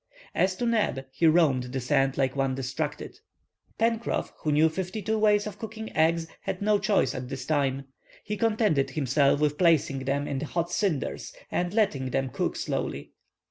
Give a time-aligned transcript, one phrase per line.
[0.33, 3.19] As to Neb, he roamed the sand like one distracted.
[3.77, 7.85] Pencroff, who knew fifty two ways of cooking eggs, had no choice at this time.
[8.23, 13.11] He contented himself with placing them in the hot cinders and letting them cook slowly.